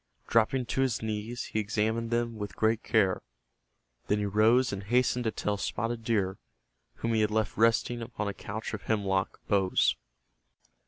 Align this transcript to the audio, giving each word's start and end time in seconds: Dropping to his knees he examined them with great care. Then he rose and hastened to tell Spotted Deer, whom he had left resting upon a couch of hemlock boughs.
Dropping 0.27 0.65
to 0.65 0.81
his 0.81 1.03
knees 1.03 1.43
he 1.53 1.59
examined 1.59 2.09
them 2.09 2.35
with 2.37 2.55
great 2.55 2.81
care. 2.81 3.21
Then 4.07 4.17
he 4.17 4.25
rose 4.25 4.73
and 4.73 4.85
hastened 4.85 5.25
to 5.25 5.31
tell 5.31 5.57
Spotted 5.57 6.03
Deer, 6.03 6.39
whom 6.95 7.13
he 7.13 7.21
had 7.21 7.29
left 7.29 7.55
resting 7.55 8.01
upon 8.01 8.27
a 8.27 8.33
couch 8.33 8.73
of 8.73 8.81
hemlock 8.81 9.39
boughs. 9.47 9.95